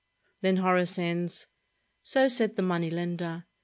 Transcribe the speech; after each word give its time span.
Then 0.41 0.57
Horace 0.57 0.97
ends, 0.97 1.45
"So 2.01 2.27
said 2.27 2.55
the 2.55 2.63
money 2.63 2.89
lender. 2.89 3.45